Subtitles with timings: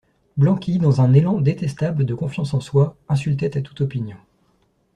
[0.35, 4.17] Blanqui, dans un élan détestable de confiance en soi, insultait à toute opinion.